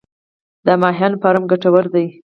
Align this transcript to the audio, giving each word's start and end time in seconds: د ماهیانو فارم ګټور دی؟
د 0.65 0.67
ماهیانو 0.81 1.19
فارم 1.21 1.43
ګټور 1.51 1.85
دی؟ 1.93 2.05